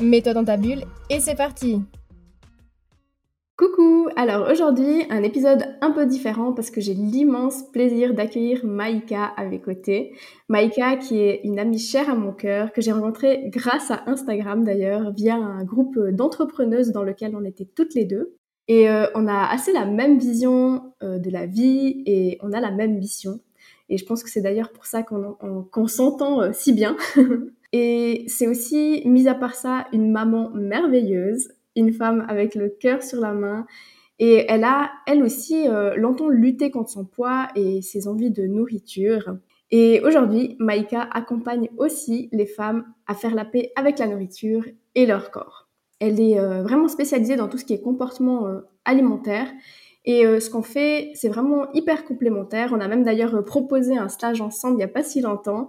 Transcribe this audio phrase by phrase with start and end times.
[0.00, 1.82] Mets-toi dans ta bulle et c'est parti
[3.58, 9.24] Coucou Alors aujourd'hui, un épisode un peu différent parce que j'ai l'immense plaisir d'accueillir Maïka
[9.36, 10.14] à mes côtés.
[10.48, 14.64] Maïka qui est une amie chère à mon cœur, que j'ai rencontrée grâce à Instagram
[14.64, 18.36] d'ailleurs, via un groupe d'entrepreneuses dans lequel on était toutes les deux.
[18.68, 22.60] Et euh, on a assez la même vision euh, de la vie et on a
[22.60, 23.40] la même mission.
[23.90, 26.96] Et je pense que c'est d'ailleurs pour ça qu'on s'entend euh, si bien.
[27.72, 33.02] Et c'est aussi, mis à part ça, une maman merveilleuse, une femme avec le cœur
[33.02, 33.66] sur la main.
[34.18, 38.46] Et elle a, elle aussi, euh, longtemps lutté contre son poids et ses envies de
[38.46, 39.36] nourriture.
[39.70, 45.06] Et aujourd'hui, Maïka accompagne aussi les femmes à faire la paix avec la nourriture et
[45.06, 45.68] leur corps.
[46.00, 49.48] Elle est euh, vraiment spécialisée dans tout ce qui est comportement euh, alimentaire.
[50.06, 52.70] Et ce qu'on fait, c'est vraiment hyper complémentaire.
[52.72, 55.68] On a même d'ailleurs proposé un stage ensemble il n'y a pas si longtemps.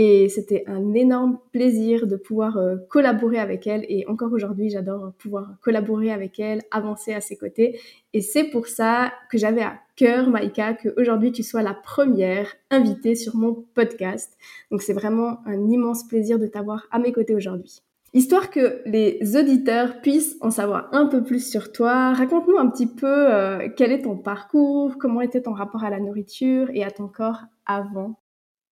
[0.00, 3.84] Et c'était un énorme plaisir de pouvoir euh, collaborer avec elle.
[3.88, 7.80] Et encore aujourd'hui, j'adore pouvoir collaborer avec elle, avancer à ses côtés.
[8.12, 13.16] Et c'est pour ça que j'avais à cœur, Maïka, qu'aujourd'hui tu sois la première invitée
[13.16, 14.38] sur mon podcast.
[14.70, 17.82] Donc c'est vraiment un immense plaisir de t'avoir à mes côtés aujourd'hui.
[18.14, 22.86] Histoire que les auditeurs puissent en savoir un peu plus sur toi, raconte-nous un petit
[22.86, 26.92] peu euh, quel est ton parcours, comment était ton rapport à la nourriture et à
[26.92, 28.20] ton corps avant.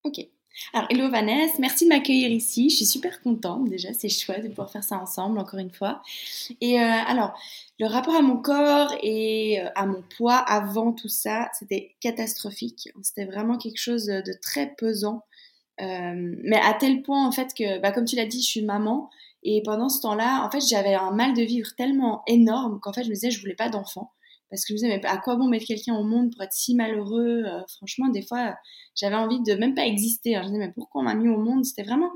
[0.05, 0.21] Ok.
[0.73, 2.71] Alors, hello Vanessa, merci de m'accueillir ici.
[2.71, 6.03] Je suis super contente déjà, c'est chouette de pouvoir faire ça ensemble encore une fois.
[6.61, 7.39] Et euh, alors,
[7.79, 12.89] le rapport à mon corps et euh, à mon poids avant tout ça, c'était catastrophique.
[13.03, 15.25] C'était vraiment quelque chose de très pesant.
[15.83, 18.63] Euh, mais à tel point en fait que, bah, comme tu l'as dit, je suis
[18.63, 19.11] maman.
[19.43, 23.05] Et pendant ce temps-là, en fait, j'avais un mal de vivre tellement énorme qu'en fait,
[23.05, 24.11] je me disais, je voulais pas d'enfant
[24.51, 26.53] parce que je me disais, mais à quoi bon mettre quelqu'un au monde pour être
[26.53, 28.55] si malheureux euh, Franchement, des fois,
[28.95, 30.37] j'avais envie de même pas exister.
[30.37, 30.43] Hein.
[30.43, 31.65] Je me disais, mais pourquoi on m'a mis au monde?
[31.65, 32.11] C'était vraiment,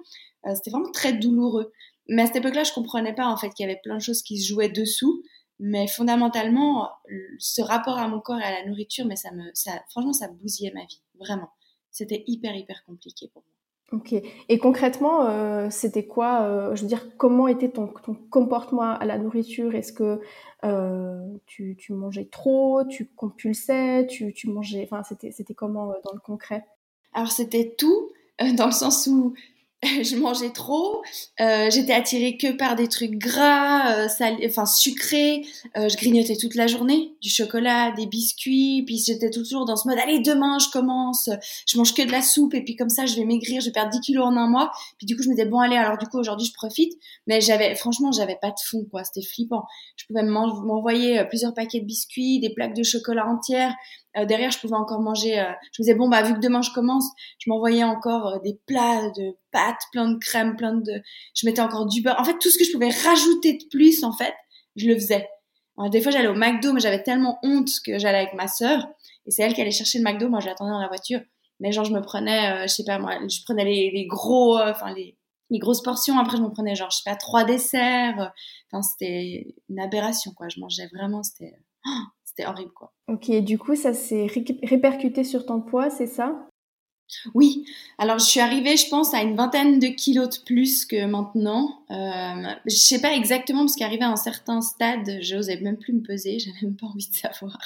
[0.47, 1.73] euh, c'était vraiment très douloureux.
[2.09, 4.23] Mais à cette époque-là, je comprenais pas en fait qu'il y avait plein de choses
[4.23, 5.23] qui se jouaient dessous.
[5.59, 6.89] Mais fondamentalement,
[7.39, 10.29] ce rapport à mon corps et à la nourriture, mais ça me, ça, franchement, ça
[10.29, 11.51] bousillait ma vie, vraiment.
[11.91, 13.60] C'était hyper, hyper compliqué pour moi.
[13.93, 14.15] Ok.
[14.49, 17.93] Et concrètement, euh, c'était quoi euh, Je veux dire, comment était ton,
[18.31, 19.75] comportement à la nourriture?
[19.75, 20.21] Est-ce que
[20.65, 22.85] euh, tu, mangeais trop?
[22.85, 24.07] Tu compulsais?
[24.07, 26.65] Tu, tu mangeais Enfin, c'était, c'était comment dans le concret?
[27.13, 28.11] Alors, c'était tout,
[28.57, 29.35] dans le sens où
[30.03, 31.03] je mangeais trop,
[31.41, 34.09] euh, j'étais attirée que par des trucs gras, euh,
[34.45, 35.47] enfin sucrés,
[35.79, 39.89] euh, je grignotais toute la journée, du chocolat, des biscuits, puis j'étais toujours dans ce
[39.89, 41.31] mode, allez demain je commence,
[41.67, 43.73] je mange que de la soupe, et puis comme ça je vais maigrir, je vais
[43.73, 45.97] perdre 10 kilos en un mois, puis du coup je me disais, bon allez, alors
[45.97, 46.93] du coup aujourd'hui je profite,
[47.27, 49.65] mais j'avais, franchement j'avais pas de fond, quoi, c'était flippant.
[49.97, 53.75] Je pouvais m'envoyer plusieurs paquets de biscuits, des plaques de chocolat entières,
[54.17, 55.39] euh, derrière, je pouvais encore manger.
[55.39, 57.07] Euh, je me disais bon bah vu que demain je commence,
[57.39, 61.03] je m'envoyais encore euh, des plats de pâtes, plein de crème, plein de.
[61.35, 62.19] Je mettais encore du beurre.
[62.19, 64.35] En fait, tout ce que je pouvais rajouter de plus, en fait,
[64.77, 65.29] je le faisais.
[65.79, 68.87] Alors, des fois, j'allais au McDo, mais j'avais tellement honte que j'allais avec ma sœur
[69.27, 70.29] et c'est elle qui allait chercher le McDo.
[70.29, 71.21] Moi, j'attendais dans la voiture.
[71.61, 74.95] Mais genre, je me prenais, je sais pas moi, je prenais les, les gros, enfin
[74.95, 75.19] les
[75.51, 76.19] les grosses portions.
[76.19, 78.33] Après, je me prenais genre, je sais pas, trois desserts.
[78.73, 80.49] Enfin, c'était une aberration, quoi.
[80.49, 81.53] Je mangeais vraiment, c'était,
[81.87, 82.05] oh,
[82.41, 82.93] c'était horrible, quoi.
[83.09, 84.27] Ok, du coup, ça s'est
[84.63, 86.47] répercuté sur ton poids, c'est ça?
[87.35, 87.65] Oui,
[87.99, 91.83] alors je suis arrivée, je pense, à une vingtaine de kilos de plus que maintenant.
[91.91, 95.93] Euh, je sais pas exactement parce qu'arrivé à un certain stade, je n'osais même plus
[95.93, 97.59] me peser, j'avais même pas envie de savoir.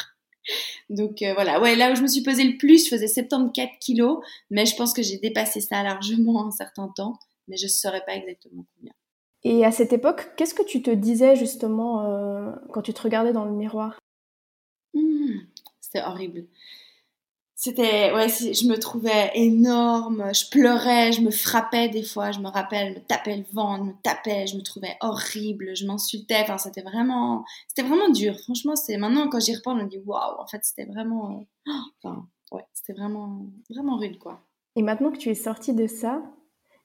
[0.88, 3.68] Donc euh, voilà, ouais, là où je me suis pesée le plus, je faisais 74
[3.80, 7.18] kilos, mais je pense que j'ai dépassé ça largement un certain temps,
[7.48, 8.94] mais je ne saurais pas exactement combien.
[9.42, 13.34] Et à cette époque, qu'est-ce que tu te disais justement euh, quand tu te regardais
[13.34, 13.98] dans le miroir?
[15.94, 16.46] C'était horrible.
[17.56, 22.48] C'était, ouais, je me trouvais énorme, je pleurais, je me frappais des fois, je me
[22.48, 26.40] rappelle, je me tapais le ventre, je me tapais, je me trouvais horrible, je m'insultais,
[26.42, 28.36] enfin, c'était vraiment, c'était vraiment dur.
[28.40, 31.46] Franchement, c'est, maintenant, quand j'y repense, je me dis, waouh, en fait, c'était vraiment,
[32.02, 34.40] enfin, ouais, c'était vraiment, vraiment rude, quoi.
[34.76, 36.22] Et maintenant que tu es sortie de ça,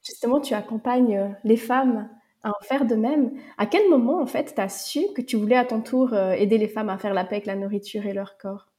[0.02, 2.08] justement, tu accompagnes euh, les femmes
[2.42, 3.32] à en faire de même.
[3.58, 6.32] À quel moment, en fait, tu as su que tu voulais à ton tour euh,
[6.32, 8.69] aider les femmes à faire la paix avec la nourriture et leur corps?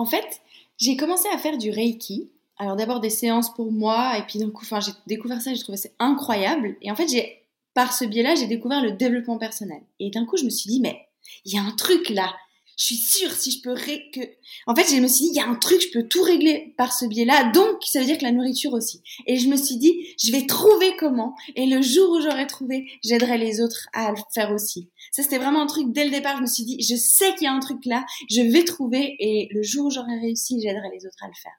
[0.00, 0.40] En fait,
[0.78, 2.30] j'ai commencé à faire du Reiki.
[2.56, 5.62] Alors d'abord des séances pour moi, et puis d'un coup, enfin, j'ai découvert ça, j'ai
[5.62, 6.76] trouvé ça incroyable.
[6.80, 9.82] Et en fait, j'ai par ce biais-là, j'ai découvert le développement personnel.
[9.98, 11.06] Et d'un coup, je me suis dit, mais
[11.44, 12.34] il y a un truc là
[12.80, 14.20] je suis sûre si je peux que
[14.66, 16.74] en fait je me suis dit il y a un truc je peux tout régler
[16.78, 17.52] par ce biais-là.
[17.52, 19.02] Donc ça veut dire que la nourriture aussi.
[19.26, 21.34] Et je me suis dit je vais trouver comment.
[21.56, 24.88] Et le jour où j'aurai trouvé j'aiderai les autres à le faire aussi.
[25.12, 26.38] Ça c'était vraiment un truc dès le départ.
[26.38, 28.06] Je me suis dit je sais qu'il y a un truc là.
[28.30, 29.14] Je vais trouver.
[29.18, 31.52] Et le jour où j'aurai réussi j'aiderai les autres à le faire.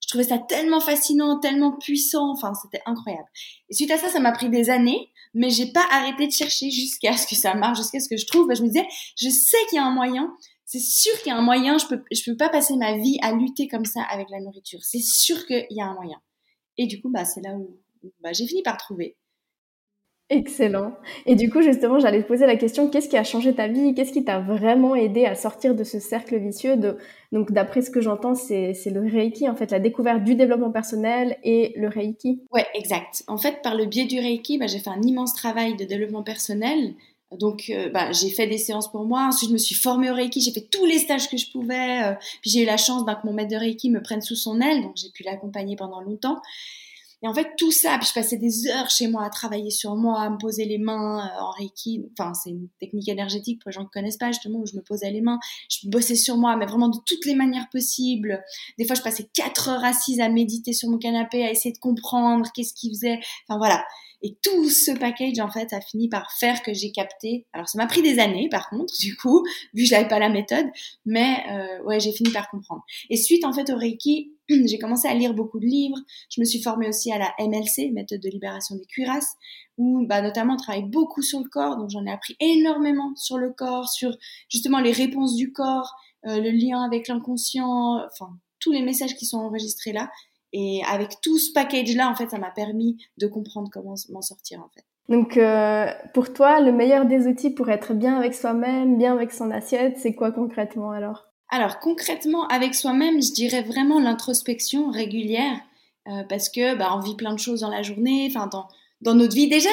[0.00, 2.32] Je trouvais ça tellement fascinant tellement puissant.
[2.32, 3.28] Enfin c'était incroyable.
[3.68, 5.10] Et suite à ça ça m'a pris des années.
[5.34, 8.26] Mais j'ai pas arrêté de chercher jusqu'à ce que ça marche, jusqu'à ce que je
[8.26, 8.52] trouve.
[8.54, 8.86] je me disais,
[9.16, 10.30] je sais qu'il y a un moyen,
[10.64, 13.18] c'est sûr qu'il y a un moyen, je peux, je peux pas passer ma vie
[13.22, 14.80] à lutter comme ça avec la nourriture.
[14.82, 16.20] C'est sûr qu'il y a un moyen.
[16.78, 17.78] Et du coup, bah, c'est là où
[18.22, 19.16] bah, j'ai fini par trouver.
[20.30, 20.94] Excellent.
[21.26, 23.94] Et du coup, justement, j'allais te poser la question, qu'est-ce qui a changé ta vie?
[23.94, 26.96] Qu'est-ce qui t'a vraiment aidé à sortir de ce cercle vicieux de...
[27.32, 30.70] Donc, d'après ce que j'entends, c'est, c'est le Reiki, en fait, la découverte du développement
[30.70, 32.40] personnel et le Reiki?
[32.50, 33.24] Ouais, exact.
[33.26, 36.22] En fait, par le biais du Reiki, bah, j'ai fait un immense travail de développement
[36.22, 36.94] personnel
[37.38, 39.26] donc, euh, bah, j'ai fait des séances pour moi.
[39.28, 40.40] Ensuite, je me suis formée au Reiki.
[40.40, 42.04] J'ai fait tous les stages que je pouvais.
[42.04, 44.36] Euh, puis j'ai eu la chance bah, que mon maître de Reiki me prenne sous
[44.36, 44.82] son aile.
[44.82, 46.40] Donc, j'ai pu l'accompagner pendant longtemps.
[47.22, 49.94] Et en fait, tout ça, puis je passais des heures chez moi à travailler sur
[49.94, 52.04] moi, à me poser les mains euh, en Reiki.
[52.18, 54.82] Enfin, c'est une technique énergétique pour les gens qui connaissent pas, justement, où je me
[54.82, 55.38] posais les mains.
[55.70, 58.42] Je bossais sur moi, mais vraiment de toutes les manières possibles.
[58.76, 61.78] Des fois, je passais quatre heures assise à méditer sur mon canapé, à essayer de
[61.78, 63.20] comprendre qu'est-ce qu'il faisait.
[63.46, 63.84] Enfin, voilà.
[64.22, 67.46] Et tout ce package, en fait, a fini par faire que j'ai capté.
[67.52, 69.44] Alors, ça m'a pris des années, par contre, du coup,
[69.74, 70.66] vu que je n'avais pas la méthode,
[71.04, 72.82] mais euh, ouais, j'ai fini par comprendre.
[73.10, 74.32] Et suite, en fait, au Reiki,
[74.66, 75.98] j'ai commencé à lire beaucoup de livres.
[76.30, 79.34] Je me suis formée aussi à la MLC, méthode de libération des cuirasses,
[79.78, 81.76] où, bah, notamment, on travaille beaucoup sur le corps.
[81.76, 84.16] Donc, j'en ai appris énormément sur le corps, sur
[84.48, 85.94] justement les réponses du corps,
[86.26, 90.10] euh, le lien avec l'inconscient, enfin, tous les messages qui sont enregistrés là.
[90.52, 94.60] Et avec tout ce package-là, en fait, ça m'a permis de comprendre comment m'en sortir,
[94.60, 94.84] en fait.
[95.08, 99.32] Donc, euh, pour toi, le meilleur des outils pour être bien avec soi-même, bien avec
[99.32, 101.31] son assiette, c'est quoi concrètement alors?
[101.54, 105.60] Alors, concrètement, avec soi-même, je dirais vraiment l'introspection régulière,
[106.08, 108.68] euh, parce que bah, on vit plein de choses dans la journée, enfin dans,
[109.02, 109.48] dans notre vie.
[109.48, 109.68] Déjà,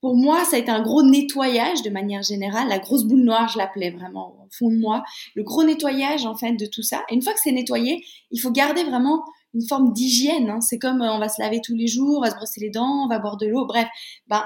[0.00, 2.66] pour moi, ça a été un gros nettoyage de manière générale.
[2.66, 5.04] La grosse boule noire, je l'appelais vraiment au fond de moi.
[5.36, 7.04] Le gros nettoyage, en fait, de tout ça.
[7.08, 9.24] Et une fois que c'est nettoyé, il faut garder vraiment
[9.54, 10.50] une forme d'hygiène.
[10.50, 10.60] Hein.
[10.62, 12.70] C'est comme euh, on va se laver tous les jours, on va se brosser les
[12.70, 13.86] dents, on va boire de l'eau, bref.
[14.26, 14.42] Ben,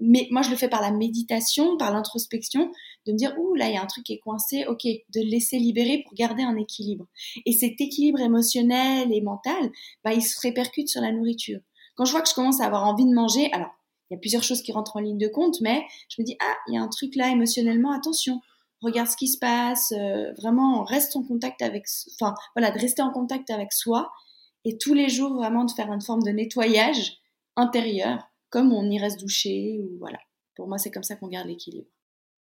[0.00, 2.70] mais moi, je le fais par la méditation, par l'introspection,
[3.06, 5.20] de me dire, ouh, là, il y a un truc qui est coincé, ok, de
[5.20, 7.06] le laisser libérer pour garder un équilibre.
[7.46, 9.70] Et cet équilibre émotionnel et mental,
[10.04, 11.60] ben, il se répercute sur la nourriture.
[11.96, 13.70] Quand je vois que je commence à avoir envie de manger, alors,
[14.10, 16.36] il y a plusieurs choses qui rentrent en ligne de compte, mais je me dis,
[16.40, 18.40] ah, il y a un truc là émotionnellement, attention,
[18.80, 23.02] regarde ce qui se passe, euh, vraiment, reste en contact avec, enfin, voilà, de rester
[23.02, 24.10] en contact avec soi
[24.64, 27.18] et tous les jours vraiment de faire une forme de nettoyage
[27.56, 30.18] intérieur, comme on irait se doucher ou voilà.
[30.54, 31.86] Pour moi, c'est comme ça qu'on garde l'équilibre.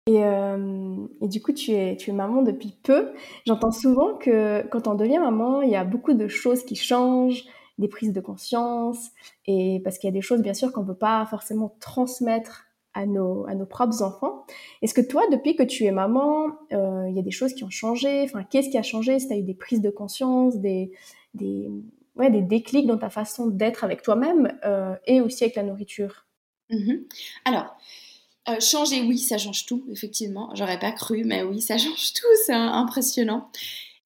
[0.07, 3.11] Et, euh, du coup, tu es, maman depuis peu.
[3.47, 7.45] J'entends souvent que quand on devient maman, il y a beaucoup de choses qui changent,
[7.77, 9.09] des prises de conscience,
[9.47, 12.65] et parce qu'il y a des choses, bien sûr, qu'on ne peut pas forcément transmettre
[12.93, 14.45] à nos, propres enfants.
[14.81, 17.63] Est-ce que toi, depuis que tu es maman, euh, il y a des choses qui
[17.63, 18.21] ont changé?
[18.23, 19.17] Enfin, qu'est-ce qui a changé?
[19.19, 20.91] Si tu as eu des prises de conscience, des,
[22.15, 26.25] ouais, des déclics dans ta façon d'être avec toi-même euh, et aussi avec la nourriture
[26.69, 27.05] mhm.
[27.45, 27.75] Alors,
[28.49, 30.53] euh, changer, oui, ça change tout, effectivement.
[30.53, 33.49] J'aurais pas cru, mais oui, ça change tout, c'est impressionnant.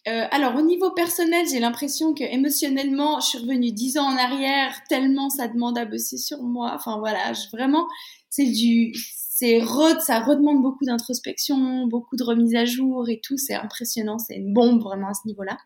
[0.08, 4.16] Euh, alors, au niveau personnel, j'ai l'impression que émotionnellement, je suis revenue dix ans en
[4.16, 6.72] arrière, tellement ça demande à bosser sur moi.
[6.76, 7.88] Enfin, voilà, vraiment,
[8.30, 8.94] c'est du.
[9.40, 9.62] C'est
[10.00, 13.38] ça redemande beaucoup d'introspection, beaucoup de remise à jour et tout.
[13.38, 15.60] C'est impressionnant, c'est une bombe vraiment à ce niveau-là.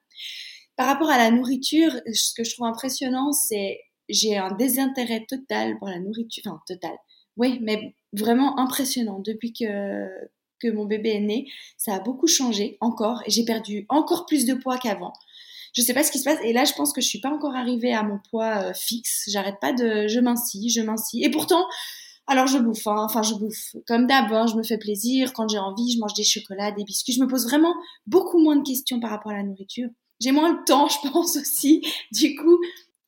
[0.82, 5.78] Par rapport à la nourriture, ce que je trouve impressionnant, c'est j'ai un désintérêt total
[5.78, 6.42] pour la nourriture.
[6.48, 6.94] Enfin, total.
[7.38, 9.20] Oui, mais vraiment impressionnant.
[9.20, 10.08] Depuis que,
[10.60, 11.46] que mon bébé est né,
[11.78, 13.22] ça a beaucoup changé encore.
[13.28, 15.14] Et j'ai perdu encore plus de poids qu'avant.
[15.76, 16.40] Je sais pas ce qui se passe.
[16.44, 19.30] Et là, je pense que je suis pas encore arrivée à mon poids euh, fixe.
[19.32, 20.08] J'arrête pas de.
[20.08, 21.24] Je mincis, je mincis.
[21.24, 21.68] Et pourtant,
[22.26, 23.06] alors je bouffe, hein.
[23.06, 23.76] enfin je bouffe.
[23.86, 25.32] Comme d'hab, hein, je me fais plaisir.
[25.34, 27.14] Quand j'ai envie, je mange des chocolats, des biscuits.
[27.14, 27.76] Je me pose vraiment
[28.08, 29.90] beaucoup moins de questions par rapport à la nourriture.
[30.22, 32.60] J'ai moins de temps, je pense aussi, du coup.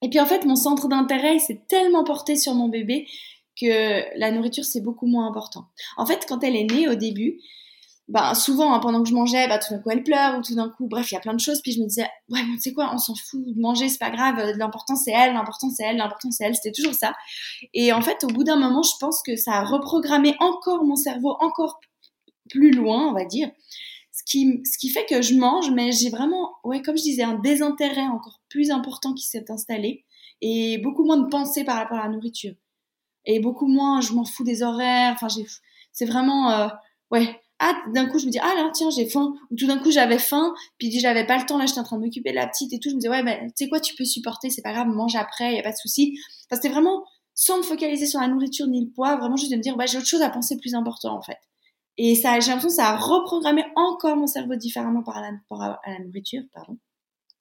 [0.02, 3.08] Et puis en fait, mon centre d'intérêt s'est tellement porté sur mon bébé
[3.60, 5.68] que la nourriture, c'est beaucoup moins important.
[5.96, 7.40] En fait, quand elle est née au début,
[8.10, 10.56] bah, souvent, hein, pendant que je mangeais, bah, tout d'un coup, elle pleure, ou tout
[10.56, 11.62] d'un coup, bref, il y a plein de choses.
[11.62, 14.12] Puis je me disais, ouais, tu sais quoi, on s'en fout de manger, c'est pas
[14.12, 17.14] grave, l'important c'est elle, l'important c'est elle, l'important c'est elle, c'était toujours ça.
[17.74, 20.96] Et en fait, au bout d'un moment, je pense que ça a reprogrammé encore mon
[20.96, 21.80] cerveau, encore
[22.50, 23.50] plus loin, on va dire
[24.26, 28.08] ce qui, fait que je mange, mais j'ai vraiment, ouais, comme je disais, un désintérêt
[28.08, 30.06] encore plus important qui s'est installé
[30.42, 32.54] et beaucoup moins de pensée par rapport à la nourriture.
[33.26, 35.14] et beaucoup moins je m'en fous des horaires.
[35.14, 35.28] Enfin,
[35.94, 36.68] c'est vraiment, euh,
[37.12, 37.40] ouais.
[37.60, 39.36] Ah, d'un coup, je me dis, ah là, tiens, j'ai faim.
[39.52, 41.98] Ou tout d'un coup, j'avais faim, puis j'avais pas le temps, là, j'étais en train
[41.98, 42.90] de m'occuper de la petite et tout.
[42.90, 45.16] Je me disais, ouais, ben, tu sais quoi, tu peux supporter, c'est pas grave, mange
[45.16, 46.18] après, y a pas de souci.
[46.50, 49.58] Enfin, c'était vraiment sans me focaliser sur la nourriture ni le poids, vraiment juste de
[49.58, 51.38] me dire, bah, j'ai autre chose à penser plus important, en fait.
[51.98, 55.92] Et ça, j'ai l'impression que ça a reprogrammé encore mon cerveau différemment par rapport à
[55.92, 56.78] la nourriture, pardon.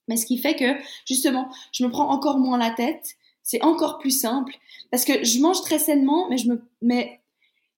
[0.09, 0.75] Mais ce qui fait que,
[1.07, 3.15] justement, je me prends encore moins la tête.
[3.43, 4.55] C'est encore plus simple.
[4.91, 7.21] Parce que je mange très sainement, mais je me, mais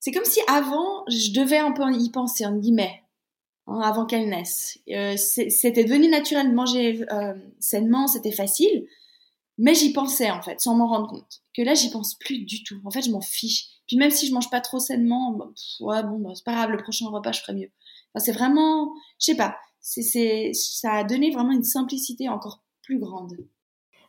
[0.00, 3.02] c'est comme si avant, je devais un peu y penser, en guillemets,
[3.66, 4.78] hein, avant qu'elle naisse.
[4.90, 8.86] Euh, c'était devenu naturel de manger euh, sainement, c'était facile.
[9.58, 11.40] Mais j'y pensais, en fait, sans m'en rendre compte.
[11.56, 12.80] Que là, j'y pense plus du tout.
[12.84, 13.66] En fait, je m'en fiche.
[13.86, 16.78] Puis même si je mange pas trop sainement, bah, bon, bah, c'est pas grave, le
[16.78, 17.70] prochain repas, je ferai mieux.
[18.16, 23.36] C'est vraiment, je sais pas, c'est, ça a donné vraiment une simplicité encore plus grande.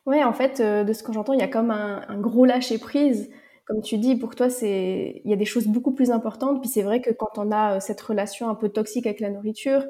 [0.06, 2.78] Ouais, en fait, euh, de ce que j'entends, il y a comme un, gros lâcher
[2.78, 3.28] prise.
[3.66, 6.60] Comme tu dis, pour toi, c'est, il y a des choses beaucoup plus importantes.
[6.60, 9.30] Puis c'est vrai que quand on a euh, cette relation un peu toxique avec la
[9.30, 9.84] nourriture,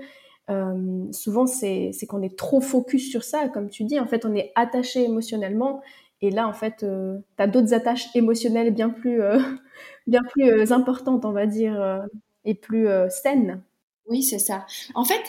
[0.50, 3.48] euh, souvent c'est, qu'on est trop focus sur ça.
[3.48, 5.82] Comme tu dis, en fait, on est attaché émotionnellement.
[6.22, 9.20] Et là, en fait, tu as d'autres attaches émotionnelles bien plus,
[10.06, 12.06] bien plus importantes, on va dire,
[12.44, 13.62] et plus saines.
[14.08, 14.66] Oui, c'est ça.
[14.94, 15.22] En fait,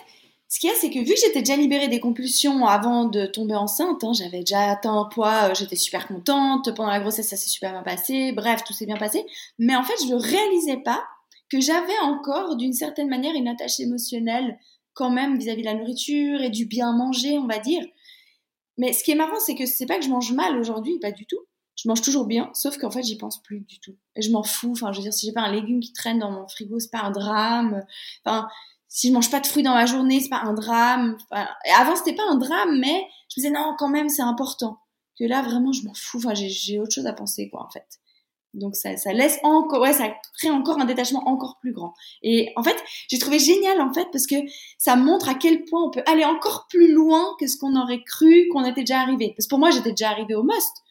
[0.50, 3.25] ce qu'il y a, c'est que vu que j'étais déjà libérée des compulsions avant de
[3.25, 7.29] tomber enceinte, hein, j'avais déjà atteint un poids, euh, j'étais super contente, pendant la grossesse
[7.29, 9.25] ça s'est super bien passé, bref, tout s'est bien passé,
[9.59, 11.03] mais en fait je ne réalisais pas
[11.50, 14.57] que j'avais encore d'une certaine manière une attache émotionnelle
[14.98, 17.86] quand même vis-à-vis de la nourriture et du bien manger, on va dire.
[18.77, 21.12] Mais ce qui est marrant, c'est que c'est pas que je mange mal aujourd'hui, pas
[21.12, 21.39] du tout.
[21.75, 23.96] Je mange toujours bien, sauf qu'en fait, j'y pense plus du tout.
[24.16, 24.72] Et je m'en fous.
[24.72, 26.92] Enfin, je veux dire, si j'ai pas un légume qui traîne dans mon frigo, c'est
[26.92, 27.84] pas un drame.
[28.25, 28.48] Enfin,
[28.88, 31.18] si je mange pas de fruits dans la journée, c'est pas un drame.
[31.30, 34.80] Enfin, avant, c'était pas un drame, mais je me disais non, quand même, c'est important.
[35.20, 36.18] Que là, vraiment, je m'en fous.
[36.18, 38.00] Enfin, j'ai autre chose à penser, quoi, en fait.
[38.58, 41.94] Donc ça, ça laisse encore, ouais, ça crée encore un détachement encore plus grand.
[42.24, 42.76] Et en fait,
[43.08, 44.36] j'ai trouvé génial en fait parce que
[44.78, 48.04] ça montre à quel point on peut aller encore plus loin que ce qu'on aurait
[48.04, 49.34] cru qu'on était déjà arrivé.
[49.36, 50.84] Parce que pour moi, j'étais déjà arrivé au must.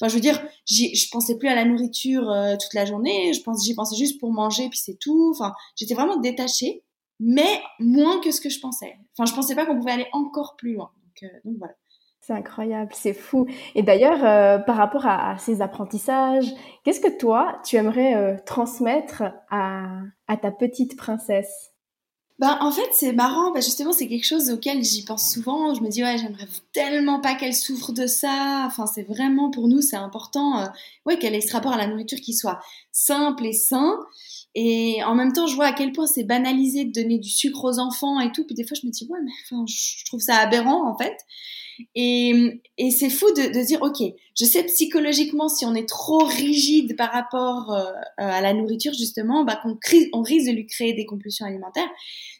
[0.00, 3.32] Enfin, je veux dire, je pensais plus à la nourriture euh, toute la journée.
[3.32, 5.30] Je pense, j'y pensais juste pour manger puis c'est tout.
[5.32, 6.82] Enfin, j'étais vraiment détachée
[7.24, 8.98] mais moins que ce que je pensais.
[9.16, 10.90] Enfin, je pensais pas qu'on pouvait aller encore plus loin.
[11.04, 11.74] Donc, euh, voilà.
[12.24, 13.48] C'est incroyable, c'est fou.
[13.74, 16.46] Et d'ailleurs, euh, par rapport à, ces apprentissages,
[16.84, 20.02] qu'est-ce que toi, tu aimerais euh, transmettre à,
[20.40, 21.72] ta petite princesse?
[22.38, 25.74] Ben, en fait, c'est marrant, parce justement, c'est quelque chose auquel j'y pense souvent.
[25.74, 28.64] Je me dis, ouais, j'aimerais tellement pas qu'elle souffre de ça.
[28.66, 30.68] Enfin, c'est vraiment, pour nous, c'est important,
[31.06, 33.98] ouais, qu'elle ait ce rapport à la nourriture qui soit simple et sain.
[34.54, 37.64] Et en même temps, je vois à quel point c'est banalisé de donner du sucre
[37.64, 38.44] aux enfants et tout.
[38.44, 41.16] Puis des fois, je me dis, ouais, mais enfin, je trouve ça aberrant, en fait.
[41.94, 44.02] Et, et c'est fou de, de dire, ok,
[44.38, 49.44] je sais psychologiquement, si on est trop rigide par rapport euh, à la nourriture, justement,
[49.44, 49.78] bah, qu'on
[50.12, 51.90] on risque de lui créer des compulsions alimentaires.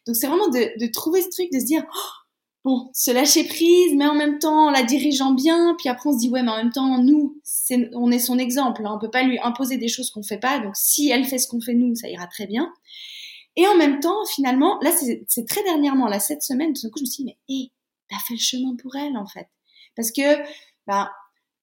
[0.07, 2.22] Donc, c'est vraiment de, de, trouver ce truc, de se dire, oh,
[2.65, 5.75] bon, se lâcher prise, mais en même temps la dirigeant bien.
[5.79, 7.41] Puis après, on se dit, ouais, mais en même temps, nous,
[7.95, 8.83] on est son exemple.
[8.85, 10.61] Hein, on peut pas lui imposer des choses qu'on fait pas.
[10.61, 12.73] Donc, si elle fait ce qu'on fait nous, ça ira très bien.
[13.57, 16.99] Et en même temps, finalement, là, c'est très dernièrement, là, cette semaine, tout d'un coup,
[16.99, 17.71] je me suis dit, mais hé,
[18.09, 19.49] t'as fait le chemin pour elle, en fait.
[19.95, 20.43] Parce que,
[20.87, 21.11] bah,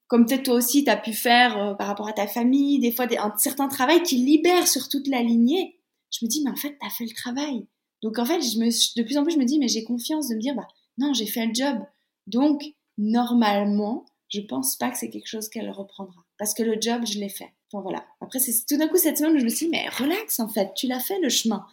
[0.08, 2.92] comme peut-être toi aussi, tu as pu faire euh, par rapport à ta famille, des
[2.92, 5.80] fois un certain travail qui libère sur toute la lignée.
[6.12, 7.68] Je me dis, mais en fait, tu as fait le travail.
[8.02, 10.30] Donc en fait, je me, de plus en plus, je me dis, mais j'ai confiance
[10.30, 10.68] de me dire, bah,
[11.00, 11.80] non, j'ai fait le job.
[12.28, 12.62] Donc,
[12.98, 16.24] normalement, je pense pas que c'est quelque chose qu'elle reprendra.
[16.38, 17.52] Parce que le job, je l'ai fait.
[17.72, 18.06] Enfin voilà.
[18.22, 20.74] Après, c'est tout d'un coup cette semaine je me suis dit, mais relax en fait,
[20.76, 21.66] tu l'as fait le chemin.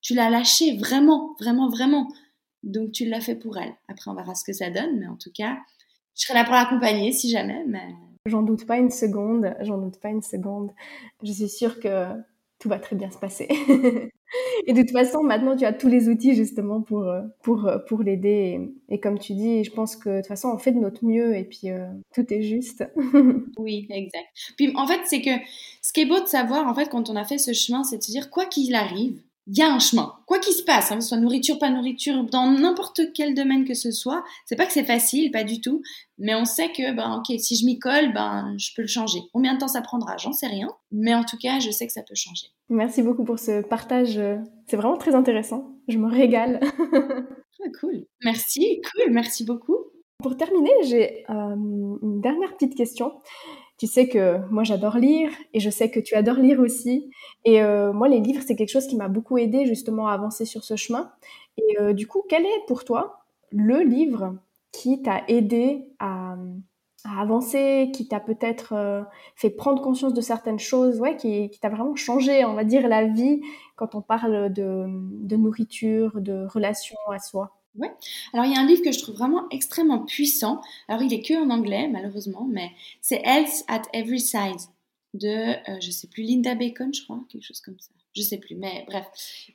[0.00, 2.12] Tu l'as lâché vraiment, vraiment, vraiment.
[2.62, 3.74] Donc tu l'as fait pour elle.
[3.88, 5.58] Après, on verra ce que ça donne, mais en tout cas,
[6.16, 7.64] je serai là pour l'accompagner si jamais.
[7.66, 7.94] Mais...
[8.26, 10.72] J'en doute pas une seconde, j'en doute pas une seconde.
[11.22, 12.06] Je suis sûre que
[12.58, 13.48] tout va très bien se passer.
[14.66, 17.78] et de toute façon, maintenant, tu as tous les outils justement pour, euh, pour, euh,
[17.78, 18.60] pour l'aider.
[18.88, 21.36] Et, comme tu dis, je pense que de toute façon, on fait de notre mieux
[21.36, 22.84] et puis euh, tout est juste.
[23.58, 24.26] oui, exact.
[24.56, 25.30] Puis en fait, c'est que
[25.82, 27.98] ce qui est beau de savoir, en fait, quand on a fait ce chemin, c'est
[27.98, 30.14] de se dire, quoi qu'il arrive, il y a un chemin.
[30.26, 33.64] Quoi qu'il se passe, hein, que ce soit nourriture, pas nourriture, dans n'importe quel domaine
[33.64, 35.82] que ce soit, c'est pas que c'est facile, pas du tout,
[36.18, 39.20] mais on sait que, ben, ok, si je m'y colle, ben, je peux le changer.
[39.32, 41.92] Combien de temps ça prendra, j'en sais rien, mais en tout cas, je sais que
[41.92, 42.46] ça peut changer.
[42.70, 44.20] Merci beaucoup pour ce partage.
[44.66, 45.74] C'est vraiment très intéressant.
[45.88, 46.60] Je me régale.
[46.92, 48.06] ah, cool.
[48.24, 49.76] Merci, cool, merci beaucoup.
[50.22, 51.54] Pour terminer, j'ai euh,
[52.02, 53.12] une dernière petite question.
[53.78, 57.10] Tu sais que moi j'adore lire et je sais que tu adores lire aussi.
[57.44, 60.44] Et euh, moi les livres c'est quelque chose qui m'a beaucoup aidé justement à avancer
[60.44, 61.12] sur ce chemin.
[61.58, 64.36] Et euh, du coup, quel est pour toi le livre
[64.72, 66.36] qui t'a aidé à,
[67.18, 69.04] avancer, qui t'a peut-être
[69.36, 72.88] fait prendre conscience de certaines choses, ouais, qui, qui t'a vraiment changé, on va dire,
[72.88, 73.42] la vie
[73.76, 77.52] quand on parle de, de nourriture, de relation à soi?
[77.76, 77.90] Ouais.
[78.32, 80.60] Alors, il y a un livre que je trouve vraiment extrêmement puissant.
[80.88, 84.68] Alors, il est que en anglais, malheureusement, mais c'est Health at Every Size
[85.14, 87.90] de, euh, je sais plus, Linda Bacon, je crois, quelque chose comme ça.
[88.14, 89.06] Je sais plus, mais bref.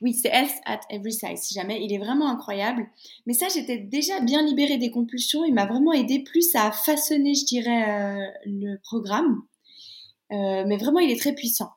[0.02, 1.82] Oui, c'est Health at Every Size, si jamais.
[1.82, 2.90] Il est vraiment incroyable.
[3.26, 5.46] Mais ça, j'étais déjà bien libérée des compulsions.
[5.46, 9.44] Il m'a vraiment aidé plus à façonner, je dirais, euh, le programme.
[10.34, 11.70] Euh, mais vraiment, il est très puissant.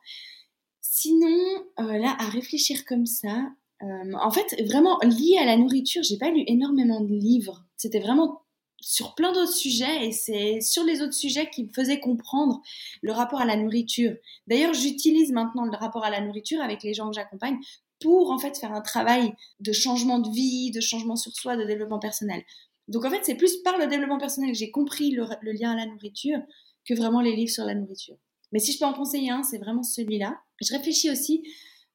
[0.81, 1.37] Sinon,
[1.77, 3.49] là, à réfléchir comme ça,
[3.83, 7.63] euh, en fait, vraiment lié à la nourriture, j'ai pas lu énormément de livres.
[7.75, 8.41] C'était vraiment
[8.79, 12.61] sur plein d'autres sujets et c'est sur les autres sujets qui me faisaient comprendre
[13.01, 14.13] le rapport à la nourriture.
[14.47, 17.57] D'ailleurs, j'utilise maintenant le rapport à la nourriture avec les gens que j'accompagne
[18.01, 21.63] pour en fait faire un travail de changement de vie, de changement sur soi, de
[21.63, 22.43] développement personnel.
[22.89, 25.75] Donc en fait, c'est plus par le développement personnel que j'ai compris le, lien à
[25.75, 26.39] la nourriture
[26.85, 28.17] que vraiment les livres sur la nourriture.
[28.51, 30.37] Mais si je peux en conseiller un, c'est vraiment celui-là.
[30.61, 31.43] Je réfléchis aussi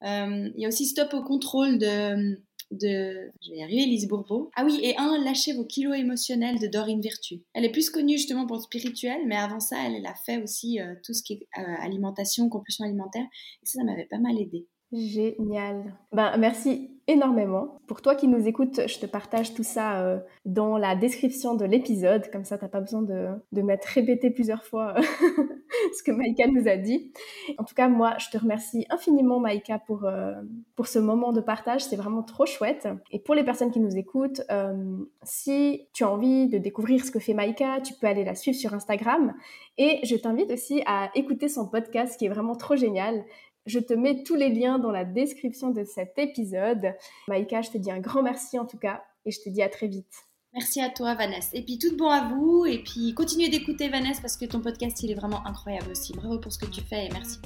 [0.03, 2.39] il y a aussi Stop au contrôle de,
[2.71, 4.51] je vais y arriver, Lise Bourbeau.
[4.57, 7.43] Ah oui, et un, Lâchez vos kilos émotionnels de Dorine Virtue.
[7.55, 10.81] Elle est plus connue justement pour le spirituel, mais avant ça, elle, a fait aussi
[10.81, 13.27] euh, tout ce qui est euh, alimentation, compulsion alimentaire,
[13.63, 14.67] et ça, ça m'avait pas mal aidé.
[14.93, 15.95] Génial.
[16.13, 17.79] Ben, merci énormément.
[17.87, 21.67] Pour toi qui nous écoutes, je te partage tout ça euh, dans la description de
[21.67, 22.31] l'épisode.
[22.31, 24.95] Comme ça, tu n'as pas besoin de, de m'être répété plusieurs fois
[25.97, 27.13] ce que Maïka nous a dit.
[27.59, 30.35] En tout cas, moi, je te remercie infiniment, Maïka, pour, euh,
[30.77, 31.85] pour ce moment de partage.
[31.85, 32.89] C'est vraiment trop chouette.
[33.11, 37.11] Et pour les personnes qui nous écoutent, euh, si tu as envie de découvrir ce
[37.11, 39.35] que fait Maïka, tu peux aller la suivre sur Instagram.
[39.77, 43.25] Et je t'invite aussi à écouter son podcast qui est vraiment trop génial.
[43.67, 46.95] Je te mets tous les liens dans la description de cet épisode.
[47.29, 49.69] Maïka, je te dis un grand merci en tout cas et je te dis à
[49.69, 50.28] très vite.
[50.59, 51.51] Merci à toi Vanessa.
[51.53, 55.01] Et puis tout bon à vous et puis continuez d'écouter Vanessa parce que ton podcast
[55.05, 56.13] il est vraiment incroyable aussi.
[56.15, 57.39] Bravo pour ce que tu fais et merci.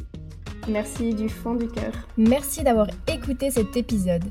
[0.67, 1.93] Merci du fond du cœur.
[2.17, 4.25] Merci d'avoir écouté cet épisode.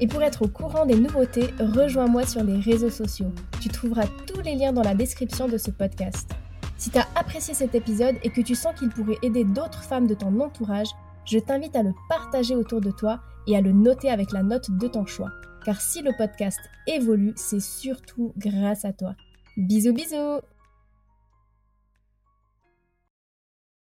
[0.00, 3.32] Et pour être au courant des nouveautés, rejoins-moi sur les réseaux sociaux.
[3.62, 6.32] Tu trouveras tous les liens dans la description de ce podcast.
[6.76, 10.06] Si tu as apprécié cet épisode et que tu sens qu'il pourrait aider d'autres femmes
[10.06, 10.88] de ton entourage,
[11.24, 14.70] je t'invite à le partager autour de toi et à le noter avec la note
[14.72, 15.30] de ton choix.
[15.66, 19.16] Car si le podcast évolue, c'est surtout grâce à toi.
[19.56, 20.40] Bisous bisous